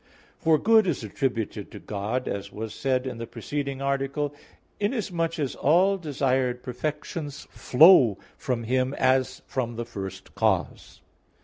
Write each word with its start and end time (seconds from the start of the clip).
For 0.39 0.57
good 0.57 0.87
is 0.87 1.03
attributed 1.03 1.69
to 1.69 1.79
God, 1.79 2.27
as 2.27 2.51
was 2.51 2.73
said 2.73 3.05
in 3.05 3.19
the 3.19 3.27
preceding 3.27 3.83
article, 3.83 4.33
inasmuch 4.79 5.37
as 5.37 5.53
all 5.53 5.95
desired 5.99 6.63
perfections 6.63 7.47
flow 7.51 8.17
from 8.35 8.63
Him 8.63 8.95
as 8.95 9.43
from 9.45 9.75
the 9.75 9.85
first 9.85 10.33
cause. 10.33 11.01